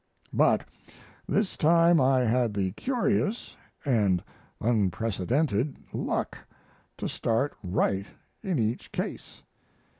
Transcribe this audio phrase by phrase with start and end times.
[0.33, 0.67] But
[1.27, 3.85] this time I had the curious (&
[4.65, 6.39] unprecedented) luck
[6.97, 8.07] to start right
[8.41, 9.43] in each case.